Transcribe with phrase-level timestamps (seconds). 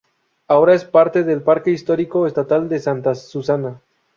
[0.47, 3.79] Ahora es parte del Parque Histórico Estatal de Santa Susana.